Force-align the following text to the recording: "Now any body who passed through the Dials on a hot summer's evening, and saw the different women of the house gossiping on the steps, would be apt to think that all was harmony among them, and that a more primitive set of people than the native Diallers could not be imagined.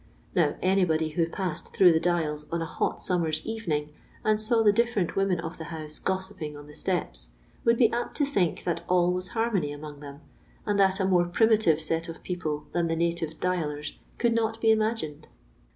"Now 0.35 0.55
any 0.63 0.83
body 0.83 1.09
who 1.09 1.27
passed 1.29 1.75
through 1.75 1.91
the 1.93 1.99
Dials 1.99 2.49
on 2.49 2.59
a 2.59 2.65
hot 2.65 3.03
summer's 3.03 3.45
evening, 3.45 3.89
and 4.23 4.41
saw 4.41 4.63
the 4.63 4.73
different 4.73 5.15
women 5.15 5.39
of 5.39 5.59
the 5.59 5.65
house 5.65 5.99
gossiping 5.99 6.57
on 6.57 6.65
the 6.65 6.73
steps, 6.73 7.33
would 7.63 7.77
be 7.77 7.91
apt 7.91 8.17
to 8.17 8.25
think 8.25 8.63
that 8.63 8.83
all 8.89 9.11
was 9.13 9.27
harmony 9.37 9.71
among 9.71 9.99
them, 9.99 10.21
and 10.65 10.79
that 10.79 10.99
a 10.99 11.05
more 11.05 11.25
primitive 11.25 11.79
set 11.79 12.09
of 12.09 12.23
people 12.23 12.65
than 12.71 12.87
the 12.87 12.95
native 12.95 13.39
Diallers 13.39 13.99
could 14.17 14.33
not 14.33 14.59
be 14.59 14.71
imagined. 14.71 15.27